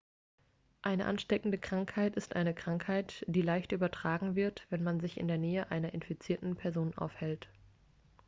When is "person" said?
6.55-6.95